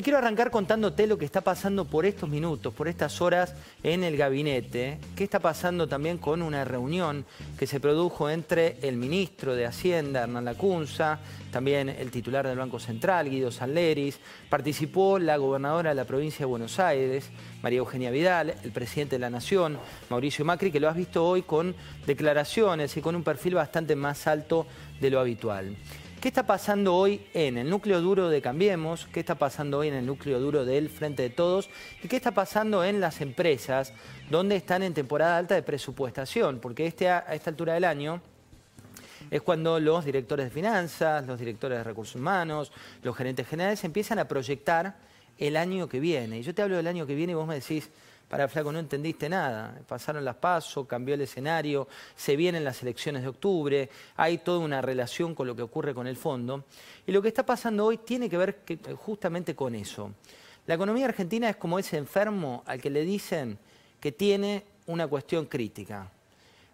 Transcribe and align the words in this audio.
Y 0.00 0.02
quiero 0.02 0.16
arrancar 0.16 0.50
contándote 0.50 1.06
lo 1.06 1.18
que 1.18 1.26
está 1.26 1.42
pasando 1.42 1.84
por 1.84 2.06
estos 2.06 2.26
minutos, 2.26 2.72
por 2.72 2.88
estas 2.88 3.20
horas 3.20 3.54
en 3.82 4.02
el 4.02 4.16
gabinete. 4.16 4.96
¿Qué 5.14 5.24
está 5.24 5.40
pasando 5.40 5.88
también 5.88 6.16
con 6.16 6.40
una 6.40 6.64
reunión 6.64 7.26
que 7.58 7.66
se 7.66 7.80
produjo 7.80 8.30
entre 8.30 8.78
el 8.80 8.96
ministro 8.96 9.54
de 9.54 9.66
Hacienda, 9.66 10.22
Hernán 10.22 10.46
Lacunza, 10.46 11.18
también 11.52 11.90
el 11.90 12.10
titular 12.10 12.48
del 12.48 12.56
Banco 12.56 12.80
Central, 12.80 13.28
Guido 13.28 13.50
Sanleris, 13.50 14.18
participó 14.48 15.18
la 15.18 15.36
gobernadora 15.36 15.90
de 15.90 15.96
la 15.96 16.06
provincia 16.06 16.46
de 16.46 16.50
Buenos 16.50 16.78
Aires, 16.78 17.28
María 17.62 17.80
Eugenia 17.80 18.10
Vidal, 18.10 18.54
el 18.64 18.72
presidente 18.72 19.16
de 19.16 19.20
la 19.20 19.28
Nación, 19.28 19.78
Mauricio 20.08 20.46
Macri, 20.46 20.72
que 20.72 20.80
lo 20.80 20.88
has 20.88 20.96
visto 20.96 21.26
hoy 21.26 21.42
con 21.42 21.74
declaraciones 22.06 22.96
y 22.96 23.02
con 23.02 23.16
un 23.16 23.22
perfil 23.22 23.56
bastante 23.56 23.94
más 23.96 24.26
alto 24.26 24.66
de 24.98 25.10
lo 25.10 25.20
habitual. 25.20 25.76
¿Qué 26.20 26.28
está 26.28 26.44
pasando 26.44 26.96
hoy 26.96 27.26
en 27.32 27.56
el 27.56 27.70
núcleo 27.70 28.02
duro 28.02 28.28
de 28.28 28.42
Cambiemos? 28.42 29.08
¿Qué 29.10 29.20
está 29.20 29.36
pasando 29.36 29.78
hoy 29.78 29.88
en 29.88 29.94
el 29.94 30.04
núcleo 30.04 30.38
duro 30.38 30.66
del 30.66 30.90
Frente 30.90 31.22
de 31.22 31.30
Todos? 31.30 31.70
¿Y 32.02 32.08
qué 32.08 32.16
está 32.16 32.32
pasando 32.32 32.84
en 32.84 33.00
las 33.00 33.22
empresas 33.22 33.94
donde 34.28 34.56
están 34.56 34.82
en 34.82 34.92
temporada 34.92 35.38
alta 35.38 35.54
de 35.54 35.62
presupuestación? 35.62 36.58
Porque 36.58 36.86
este, 36.86 37.08
a 37.08 37.20
esta 37.32 37.48
altura 37.48 37.72
del 37.72 37.84
año 37.84 38.20
es 39.30 39.40
cuando 39.40 39.80
los 39.80 40.04
directores 40.04 40.44
de 40.44 40.50
finanzas, 40.50 41.26
los 41.26 41.38
directores 41.38 41.78
de 41.78 41.84
recursos 41.84 42.16
humanos, 42.16 42.70
los 43.02 43.16
gerentes 43.16 43.48
generales 43.48 43.82
empiezan 43.84 44.18
a 44.18 44.28
proyectar 44.28 44.98
el 45.38 45.56
año 45.56 45.88
que 45.88 46.00
viene. 46.00 46.40
Y 46.40 46.42
yo 46.42 46.54
te 46.54 46.60
hablo 46.60 46.76
del 46.76 46.86
año 46.86 47.06
que 47.06 47.14
viene 47.14 47.32
y 47.32 47.36
vos 47.36 47.48
me 47.48 47.54
decís, 47.54 47.88
para 48.30 48.46
flaco, 48.46 48.70
no 48.70 48.78
entendiste 48.78 49.28
nada. 49.28 49.76
Pasaron 49.88 50.24
las 50.24 50.36
pasos, 50.36 50.86
cambió 50.86 51.16
el 51.16 51.20
escenario, 51.22 51.88
se 52.14 52.36
vienen 52.36 52.62
las 52.62 52.80
elecciones 52.80 53.22
de 53.22 53.28
octubre, 53.28 53.90
hay 54.16 54.38
toda 54.38 54.60
una 54.60 54.80
relación 54.80 55.34
con 55.34 55.48
lo 55.48 55.56
que 55.56 55.62
ocurre 55.62 55.92
con 55.92 56.06
el 56.06 56.16
fondo. 56.16 56.64
Y 57.08 57.10
lo 57.10 57.20
que 57.20 57.26
está 57.26 57.44
pasando 57.44 57.84
hoy 57.84 57.98
tiene 57.98 58.30
que 58.30 58.38
ver 58.38 58.60
justamente 58.94 59.56
con 59.56 59.74
eso. 59.74 60.12
La 60.68 60.74
economía 60.74 61.06
argentina 61.06 61.50
es 61.50 61.56
como 61.56 61.80
ese 61.80 61.96
enfermo 61.96 62.62
al 62.66 62.80
que 62.80 62.88
le 62.88 63.02
dicen 63.02 63.58
que 63.98 64.12
tiene 64.12 64.62
una 64.86 65.08
cuestión 65.08 65.46
crítica, 65.46 66.08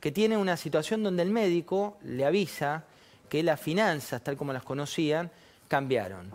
que 0.00 0.10
tiene 0.10 0.38
una 0.38 0.56
situación 0.56 1.02
donde 1.02 1.22
el 1.22 1.30
médico 1.30 1.98
le 2.02 2.24
avisa 2.24 2.84
que 3.28 3.42
las 3.42 3.60
finanzas, 3.60 4.24
tal 4.24 4.38
como 4.38 4.54
las 4.54 4.62
conocían, 4.62 5.30
cambiaron. 5.68 6.32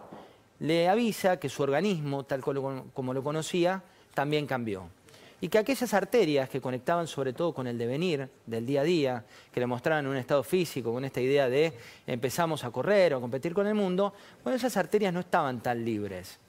Le 0.59 0.87
avisa 0.87 1.39
que 1.39 1.49
su 1.49 1.63
organismo, 1.63 2.23
tal 2.23 2.41
como 2.41 3.13
lo 3.15 3.23
conocía, 3.23 3.81
también 4.13 4.45
cambió 4.45 4.91
y 5.39 5.49
que 5.49 5.57
aquellas 5.57 5.93
arterias 5.93 6.49
que 6.49 6.61
conectaban 6.61 7.07
sobre 7.07 7.33
todo 7.33 7.53
con 7.53 7.67
el 7.67 7.77
devenir 7.77 8.27
del 8.45 8.65
día 8.65 8.81
a 8.81 8.83
día, 8.83 9.25
que 9.51 9.59
le 9.59 9.67
mostraban 9.67 10.07
un 10.07 10.17
estado 10.17 10.43
físico, 10.43 10.91
con 10.91 11.05
esta 11.05 11.21
idea 11.21 11.47
de 11.49 11.73
empezamos 12.07 12.63
a 12.63 12.71
correr 12.71 13.13
o 13.13 13.17
a 13.17 13.21
competir 13.21 13.53
con 13.53 13.67
el 13.67 13.75
mundo, 13.75 14.13
bueno, 14.43 14.57
esas 14.57 14.75
arterias 14.77 15.13
no 15.13 15.19
estaban 15.19 15.61
tan 15.61 15.85
libres. 15.85 16.39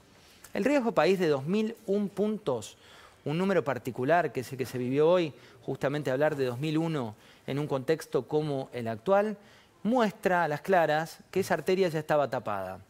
El 0.55 0.65
riesgo 0.65 0.93
país 0.93 1.19
de 1.19 1.35
2.001 1.35 2.09
puntos, 2.09 2.79
un 3.25 3.37
número 3.37 3.63
particular 3.63 4.33
que 4.33 4.41
es 4.41 4.53
el 4.53 4.59
que 4.59 4.65
se 4.65 4.79
vivió 4.79 5.09
hoy, 5.09 5.35
justamente 5.63 6.11
hablar 6.11 6.35
de 6.37 6.47
2001 6.47 7.15
en 7.47 7.59
un 7.59 7.67
contexto 7.67 8.27
como 8.27 8.71
el 8.73 8.89
actual, 8.89 9.37
muestra 9.83 10.45
a 10.45 10.49
las 10.49 10.63
claras 10.63 11.19
que 11.31 11.41
esa 11.41 11.55
arteria 11.55 11.89
ya 11.89 11.99
estaba 11.99 12.31
tapada. 12.31 12.81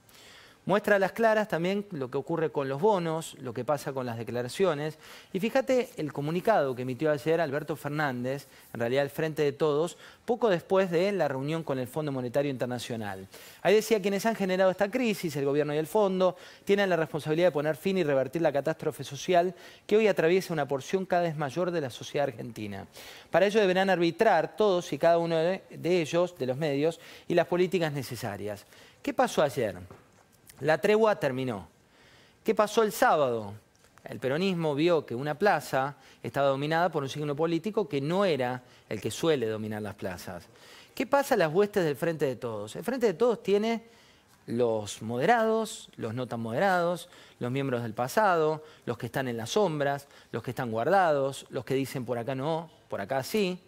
Muestra 0.69 0.97
a 0.97 0.99
las 0.99 1.13
claras 1.13 1.49
también 1.49 1.87
lo 1.93 2.11
que 2.11 2.19
ocurre 2.19 2.53
con 2.53 2.69
los 2.69 2.79
bonos, 2.79 3.35
lo 3.41 3.55
que 3.55 3.65
pasa 3.65 3.95
con 3.95 4.05
las 4.05 4.19
declaraciones. 4.19 4.99
Y 5.33 5.41
fíjate 5.41 5.89
el 5.97 6.13
comunicado 6.13 6.75
que 6.75 6.83
emitió 6.83 7.11
ayer 7.11 7.41
Alberto 7.41 7.75
Fernández, 7.75 8.49
en 8.75 8.81
realidad 8.81 9.03
el 9.03 9.09
Frente 9.09 9.41
de 9.41 9.53
Todos, 9.53 9.97
poco 10.27 10.51
después 10.51 10.91
de 10.91 11.11
la 11.13 11.27
reunión 11.27 11.63
con 11.63 11.79
el 11.79 11.87
Fondo 11.89 12.13
Monetario 12.13 12.51
Internacional. 12.51 13.27
Ahí 13.63 13.77
decía, 13.77 14.03
quienes 14.03 14.27
han 14.27 14.37
generado 14.37 14.71
esta 14.71 14.91
crisis, 14.91 15.35
el 15.37 15.47
gobierno 15.47 15.73
y 15.73 15.79
el 15.79 15.87
fondo, 15.87 16.37
tienen 16.67 16.91
la 16.91 16.97
responsabilidad 16.97 17.47
de 17.47 17.53
poner 17.53 17.75
fin 17.75 17.97
y 17.97 18.05
revertir 18.05 18.43
la 18.43 18.53
catástrofe 18.53 19.05
social 19.05 19.55
que 19.87 19.97
hoy 19.97 20.07
atraviesa 20.07 20.53
una 20.53 20.69
porción 20.69 21.07
cada 21.07 21.23
vez 21.23 21.37
mayor 21.39 21.71
de 21.71 21.81
la 21.81 21.89
sociedad 21.89 22.29
argentina. 22.29 22.87
Para 23.31 23.47
ello 23.47 23.59
deberán 23.59 23.89
arbitrar 23.89 24.55
todos 24.55 24.93
y 24.93 24.99
cada 24.99 25.17
uno 25.17 25.39
de 25.39 25.63
ellos, 25.71 26.37
de 26.37 26.45
los 26.45 26.59
medios, 26.59 27.01
y 27.27 27.33
las 27.33 27.47
políticas 27.47 27.91
necesarias. 27.91 28.67
¿Qué 29.03 29.15
pasó 29.15 29.41
ayer? 29.43 29.77
La 30.61 30.79
tregua 30.79 31.19
terminó. 31.21 31.69
¿Qué 32.43 32.55
pasó 32.55 32.83
el 32.83 32.93
sábado? 32.93 33.55
El 34.05 34.19
peronismo 34.19 34.75
vio 34.75 35.05
que 35.05 35.15
una 35.15 35.35
plaza 35.37 35.97
estaba 36.23 36.49
dominada 36.49 36.89
por 36.89 37.03
un 37.03 37.09
signo 37.09 37.37
político 37.37 37.89
que 37.89 38.01
no 38.01 38.25
era 38.25 38.63
el 38.89 39.01
que 39.01 39.11
suele 39.11 39.47
dominar 39.47 39.83
las 39.83 39.95
plazas. 39.95 40.45
¿Qué 40.95 41.07
pasa 41.07 41.35
a 41.35 41.39
las 41.39 41.53
huestes 41.53 41.85
del 41.85 41.95
Frente 41.95 42.25
de 42.25 42.37
Todos? 42.37 42.75
El 42.75 42.85
Frente 42.85 43.07
de 43.07 43.15
Todos 43.15 43.43
tiene 43.43 43.85
los 44.47 45.03
moderados, 45.03 45.91
los 45.97 46.15
no 46.15 46.27
tan 46.27 46.41
moderados, 46.41 47.11
los 47.39 47.51
miembros 47.53 47.83
del 47.83 47.93
pasado, 47.93 48.65
los 48.87 48.97
que 48.97 49.07
están 49.07 49.29
en 49.29 49.37
las 49.37 49.51
sombras, 49.51 50.09
los 50.33 50.43
que 50.43 50.51
están 50.51 50.71
guardados, 50.71 51.47
los 51.51 51.65
que 51.65 51.75
dicen 51.75 52.07
por 52.07 52.17
acá 52.17 52.35
no, 52.35 52.71
por 52.89 53.01
acá 53.01 53.23
sí. 53.23 53.61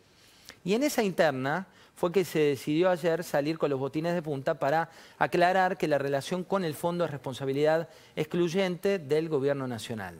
Y 0.64 0.72
en 0.72 0.82
esa 0.82 1.02
interna 1.02 1.66
fue 2.00 2.12
que 2.12 2.24
se 2.24 2.38
decidió 2.38 2.88
ayer 2.88 3.22
salir 3.22 3.58
con 3.58 3.68
los 3.68 3.78
botines 3.78 4.14
de 4.14 4.22
punta 4.22 4.54
para 4.54 4.88
aclarar 5.18 5.76
que 5.76 5.86
la 5.86 5.98
relación 5.98 6.44
con 6.44 6.64
el 6.64 6.72
fondo 6.72 7.04
es 7.04 7.10
responsabilidad 7.10 7.90
excluyente 8.16 8.98
del 8.98 9.28
gobierno 9.28 9.68
nacional. 9.68 10.14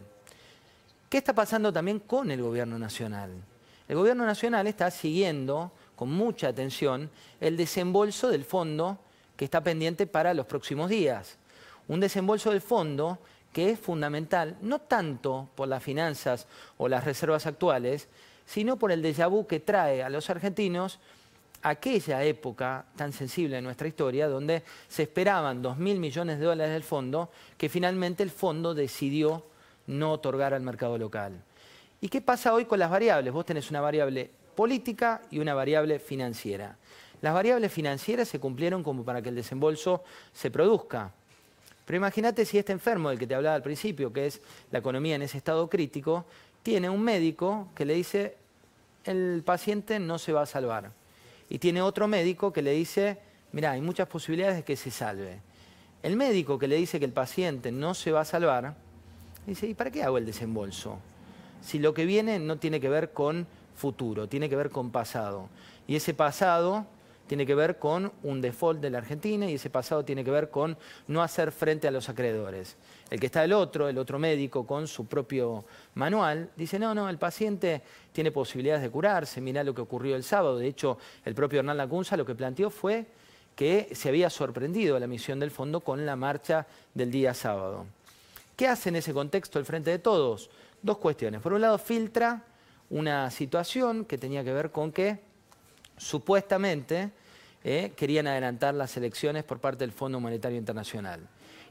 ¿Qué 1.09 1.17
está 1.17 1.33
pasando 1.35 1.73
también 1.73 1.99
con 2.01 2.31
el 2.31 2.43
gobierno 2.43 2.79
nacional? 2.79 3.31
El 3.89 3.97
gobierno 3.97 4.27
nacional 4.27 4.67
está 4.67 4.91
siguiendo 4.91 5.73
con 5.97 6.11
mucha 6.11 6.49
atención 6.49 7.09
el 7.41 7.57
desembolso 7.57 8.29
del 8.29 8.45
fondo 8.45 8.99
que 9.35 9.47
está 9.47 9.63
pendiente 9.63 10.07
para 10.07 10.35
los 10.35 10.45
próximos 10.45 10.91
días. 10.91 11.39
Un 11.89 12.01
desembolso 12.01 12.51
del 12.51 12.61
fondo 12.61 13.21
que 13.55 13.71
es 13.71 13.81
fundamental, 13.81 14.59
no 14.61 14.81
tanto 14.83 15.49
por 15.55 15.67
las 15.67 15.83
finanzas 15.83 16.47
o 16.77 16.89
las 16.89 17.05
reservas 17.05 17.47
actuales, 17.47 18.09
sino 18.45 18.77
por 18.77 18.93
el 18.93 19.03
déjà 19.03 19.31
vu 19.31 19.47
que 19.47 19.61
trae 19.61 20.03
a 20.03 20.11
los 20.11 20.29
argentinos 20.29 21.01
aquella 21.63 22.25
época 22.25 22.87
tan 22.97 23.13
sensible 23.13 23.57
de 23.57 23.63
nuestra 23.63 23.89
historia, 23.89 24.29
donde 24.29 24.63
se 24.89 25.03
esperaban 25.03 25.63
2.000 25.63 25.99
millones 25.99 26.39
de 26.39 26.45
dólares 26.47 26.73
del 26.73 26.83
fondo, 26.83 27.31
que 27.57 27.69
finalmente 27.69 28.23
el 28.23 28.31
fondo 28.31 28.75
decidió 28.75 29.45
no 29.87 30.13
otorgar 30.13 30.55
al 30.55 30.63
mercado 30.63 30.97
local. 30.97 31.43
¿Y 32.01 32.09
qué 32.09 32.21
pasa 32.21 32.55
hoy 32.55 32.65
con 32.65 32.79
las 32.79 32.91
variables? 32.91 33.33
Vos 33.33 33.45
tenés 33.45 33.71
una 33.71 33.81
variable 33.81 34.31
política 34.55 35.23
y 35.31 35.39
una 35.39 35.55
variable 35.55 35.99
financiera. 35.99 36.77
Las 37.21 37.35
variables 37.35 37.71
financieras 37.71 38.29
se 38.29 38.41
cumplieron 38.41 38.83
como 38.83 39.05
para 39.05 39.21
que 39.21 39.29
el 39.29 39.35
desembolso 39.35 40.03
se 40.33 40.51
produzca. 40.51 41.13
Pero 41.85 41.97
imagínate 41.97 42.47
si 42.47 42.57
este 42.57 42.73
enfermo 42.73 43.11
del 43.11 43.19
que 43.19 43.27
te 43.27 43.35
hablaba 43.35 43.57
al 43.57 43.63
principio, 43.63 44.13
que 44.13 44.27
es 44.27 44.41
la 44.71 44.79
economía 44.79 45.17
en 45.17 45.23
ese 45.23 45.37
estado 45.37 45.69
crítico, 45.69 46.25
tiene 46.63 46.89
un 46.89 47.03
médico 47.03 47.69
que 47.75 47.85
le 47.85 47.95
dice, 47.95 48.37
el 49.05 49.43
paciente 49.45 49.99
no 49.99 50.19
se 50.19 50.33
va 50.33 50.43
a 50.43 50.47
salvar 50.47 51.00
y 51.51 51.59
tiene 51.59 51.83
otro 51.83 52.07
médico 52.07 52.53
que 52.53 52.63
le 52.63 52.71
dice, 52.73 53.19
mira, 53.53 53.73
hay 53.73 53.81
muchas 53.83 54.07
posibilidades 54.07 54.57
de 54.57 54.63
que 54.63 54.77
se 54.77 54.91
salve. 54.91 55.41
El 56.03 56.17
médico 56.17 56.59
que 56.59 56.69
le 56.69 56.77
dice 56.77 56.99
que 56.99 57.05
el 57.05 57.13
paciente 57.13 57.73
no 57.73 57.93
se 57.93 58.13
va 58.13 58.21
a 58.21 58.25
salvar, 58.25 58.75
dice, 59.47 59.67
¿y 59.67 59.75
para 59.75 59.91
qué 59.91 60.05
hago 60.05 60.17
el 60.17 60.25
desembolso? 60.25 60.99
Si 61.61 61.81
lo 61.81 61.93
que 61.93 62.07
viene 62.07 62.39
no 62.39 62.57
tiene 62.59 62.81
que 62.81 62.89
ver 62.89 63.13
con 63.13 63.47
futuro, 63.75 64.29
tiene 64.29 64.49
que 64.49 64.57
ver 64.57 64.71
con 64.71 64.91
pasado. 64.91 65.49
Y 65.89 65.97
ese 65.97 66.15
pasado 66.15 66.87
tiene 67.31 67.47
que 67.47 67.55
ver 67.55 67.79
con 67.79 68.11
un 68.25 68.41
default 68.41 68.81
de 68.81 68.91
la 68.91 68.99
Argentina 68.99 69.49
y 69.49 69.55
ese 69.55 69.71
pasado 69.71 70.05
tiene 70.05 70.25
que 70.25 70.33
ver 70.33 70.51
con 70.51 70.77
no 71.07 71.23
hacer 71.23 71.53
frente 71.53 71.87
a 71.87 71.93
los 71.93 72.09
acreedores. 72.09 72.77
El 73.09 73.21
que 73.21 73.27
está 73.27 73.45
el 73.45 73.53
otro, 73.53 73.89
el 73.89 73.99
otro 73.99 74.19
médico 74.19 74.67
con 74.67 74.89
su 74.89 75.07
propio 75.07 75.65
manual, 75.95 76.51
dice, 76.57 76.77
no, 76.81 76.93
no, 76.93 77.09
el 77.09 77.19
paciente 77.19 77.83
tiene 78.11 78.33
posibilidades 78.33 78.83
de 78.83 78.91
curarse, 78.91 79.41
mirá 79.41 79.63
lo 79.63 79.73
que 79.73 79.81
ocurrió 79.81 80.17
el 80.17 80.25
sábado. 80.25 80.59
De 80.59 80.67
hecho, 80.67 80.99
el 81.25 81.37
propio 81.37 81.61
Hernán 81.61 81.77
Lacunza 81.77 82.17
lo 82.17 82.27
que 82.27 82.35
planteó 82.35 82.69
fue 82.69 83.07
que 83.55 83.91
se 83.93 84.09
había 84.09 84.29
sorprendido 84.29 84.99
la 84.99 85.07
misión 85.07 85.39
del 85.39 85.53
fondo 85.53 85.83
con 85.83 86.05
la 86.05 86.17
marcha 86.17 86.67
del 86.95 87.13
día 87.13 87.33
sábado. 87.33 87.87
¿Qué 88.57 88.67
hace 88.67 88.89
en 88.89 88.97
ese 88.97 89.15
contexto 89.15 89.61
el 89.61 89.65
Frente 89.65 89.91
de 89.91 90.01
Todos? 90.01 90.51
Dos 90.83 90.99
cuestiones. 90.99 91.41
Por 91.41 91.53
un 91.53 91.61
lado, 91.61 91.79
filtra 91.79 92.43
una 92.89 93.31
situación 93.31 94.05
que 94.05 94.19
tenía 94.19 94.43
que 94.43 94.53
ver 94.53 94.73
con 94.73 94.91
que 94.91 95.30
supuestamente 96.01 97.11
eh, 97.63 97.93
querían 97.95 98.27
adelantar 98.27 98.75
las 98.75 98.97
elecciones 98.97 99.45
por 99.45 99.61
parte 99.61 99.85
del 99.85 99.93
Fondo 99.93 100.19
Monetario 100.19 100.57
Internacional. 100.57 101.21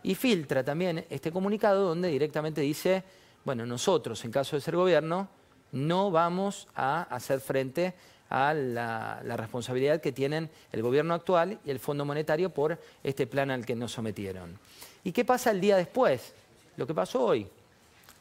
Y 0.03 0.15
filtra 0.15 0.63
también 0.63 1.05
este 1.09 1.31
comunicado 1.31 1.87
donde 1.87 2.09
directamente 2.09 2.61
dice, 2.61 3.03
bueno, 3.43 3.65
nosotros, 3.65 4.23
en 4.23 4.31
caso 4.31 4.55
de 4.55 4.61
ser 4.61 4.75
gobierno, 4.75 5.27
no 5.71 6.11
vamos 6.11 6.67
a 6.75 7.03
hacer 7.03 7.41
frente 7.41 7.95
a 8.29 8.53
la, 8.53 9.21
la, 9.25 9.35
responsabilidad 9.35 9.99
que 9.99 10.11
tienen 10.11 10.49
el 10.71 10.83
gobierno 10.83 11.15
actual 11.15 11.59
y 11.65 11.71
el 11.71 11.79
Fondo 11.79 12.05
Monetario 12.05 12.51
por 12.51 12.79
este 13.03 13.25
plan 13.25 13.49
al 13.49 13.65
que 13.65 13.75
nos 13.75 13.91
sometieron. 13.91 14.59
¿Y 15.03 15.11
qué 15.11 15.25
pasa 15.25 15.49
el 15.49 15.59
día 15.59 15.75
después? 15.77 16.33
Lo 16.77 16.85
que 16.85 16.93
pasó 16.93 17.25
hoy. 17.25 17.47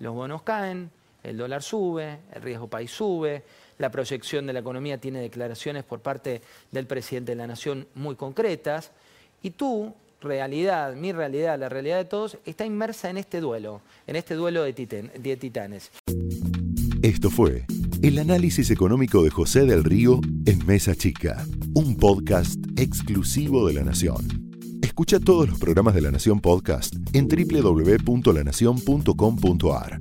los 0.00 0.14
bonos 0.14 0.42
caen, 0.42 0.90
el 1.22 1.36
dólar 1.36 1.62
sube, 1.62 2.18
el 2.32 2.42
riesgo 2.42 2.68
país 2.68 2.90
sube, 2.90 3.42
la 3.78 3.90
proyección 3.90 4.46
de 4.46 4.52
la 4.52 4.60
economía 4.60 4.98
tiene 4.98 5.20
declaraciones 5.20 5.84
por 5.84 6.00
parte 6.00 6.42
del 6.70 6.86
presidente 6.86 7.32
de 7.32 7.36
la 7.36 7.46
Nación 7.46 7.86
muy 7.94 8.16
concretas, 8.16 8.90
y 9.42 9.50
tú, 9.50 9.94
realidad, 10.20 10.94
mi 10.94 11.12
realidad, 11.12 11.58
la 11.58 11.68
realidad 11.68 11.98
de 11.98 12.04
todos, 12.04 12.38
está 12.44 12.64
inmersa 12.64 13.10
en 13.10 13.18
este 13.18 13.40
duelo, 13.40 13.82
en 14.06 14.16
este 14.16 14.34
duelo 14.34 14.64
de, 14.64 14.72
de 14.72 15.36
titanes. 15.36 15.90
Esto 17.02 17.30
fue 17.30 17.64
el 18.02 18.18
análisis 18.18 18.70
económico 18.70 19.22
de 19.22 19.30
José 19.30 19.64
del 19.64 19.84
Río 19.84 20.20
en 20.46 20.66
Mesa 20.66 20.96
Chica, 20.96 21.46
un 21.74 21.96
podcast 21.96 22.58
exclusivo 22.76 23.68
de 23.68 23.74
la 23.74 23.84
Nación. 23.84 24.48
Escucha 24.82 25.20
todos 25.20 25.48
los 25.48 25.58
programas 25.58 25.94
de 25.94 26.00
La 26.00 26.10
Nación 26.10 26.40
Podcast 26.40 26.96
en 27.12 27.28
www.lanacion.com.ar. 27.28 30.00